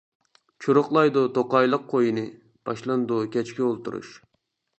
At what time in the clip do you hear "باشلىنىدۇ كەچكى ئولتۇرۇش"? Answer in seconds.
2.71-4.17